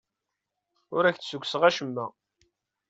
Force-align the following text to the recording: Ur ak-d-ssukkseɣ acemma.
Ur 0.95 1.03
ak-d-ssukkseɣ 1.05 1.63
acemma. 1.69 2.05